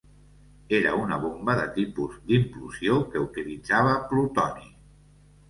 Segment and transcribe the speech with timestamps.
[0.77, 4.69] Era una bomba de tipus d'implosió que utilitzava plutoni.